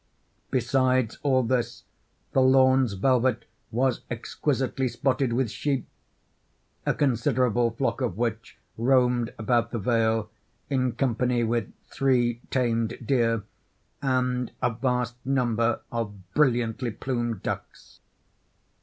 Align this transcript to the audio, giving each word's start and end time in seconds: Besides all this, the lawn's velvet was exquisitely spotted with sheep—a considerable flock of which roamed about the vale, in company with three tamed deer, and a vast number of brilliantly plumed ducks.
Besides 0.49 1.19
all 1.21 1.43
this, 1.43 1.83
the 2.31 2.41
lawn's 2.41 2.93
velvet 2.93 3.45
was 3.69 4.01
exquisitely 4.09 4.87
spotted 4.87 5.31
with 5.31 5.51
sheep—a 5.51 6.93
considerable 6.95 7.69
flock 7.69 8.01
of 8.01 8.17
which 8.17 8.57
roamed 8.79 9.31
about 9.37 9.69
the 9.69 9.77
vale, 9.77 10.31
in 10.71 10.93
company 10.93 11.43
with 11.43 11.71
three 11.85 12.41
tamed 12.49 12.97
deer, 13.05 13.43
and 14.01 14.51
a 14.59 14.71
vast 14.73 15.23
number 15.23 15.81
of 15.91 16.15
brilliantly 16.33 16.89
plumed 16.89 17.43
ducks. 17.43 17.99